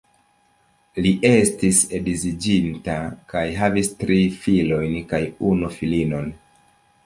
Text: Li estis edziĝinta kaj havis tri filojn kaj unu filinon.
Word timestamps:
Li 1.05 1.11
estis 1.31 1.81
edziĝinta 1.99 2.97
kaj 3.35 3.45
havis 3.61 3.93
tri 4.03 4.19
filojn 4.41 4.99
kaj 5.15 5.23
unu 5.55 5.73
filinon. 5.79 6.31